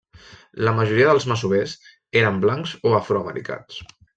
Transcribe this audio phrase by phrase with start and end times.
[0.67, 1.75] La majoria dels masovers
[2.23, 3.83] eren blancs o afroamericans.